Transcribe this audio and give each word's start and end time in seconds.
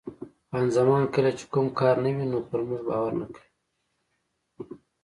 خان 0.49 0.65
زمان: 0.77 1.01
کله 1.13 1.31
چې 1.37 1.45
کوم 1.51 1.67
کار 1.79 1.95
نه 2.05 2.11
وي 2.15 2.25
نو 2.31 2.39
پر 2.49 2.59
موږ 2.67 2.81
باور 2.89 3.11
نه 3.19 3.25
کوي. 3.33 3.45